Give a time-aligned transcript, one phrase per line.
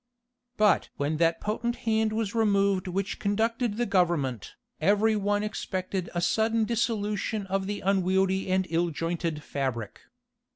[0.57, 6.21] But when that potent hand was removed which conducted the government, every one expected a
[6.21, 10.01] sudden dissolution of the unwieldy and ill jointed fabric.